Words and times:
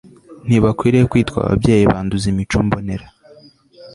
ntibakwiriye 0.47 1.03
kwitwa 1.11 1.37
ababyeyi 1.45 1.83
Banduza 1.91 2.25
imico 2.31 2.57
mbonera 2.65 3.07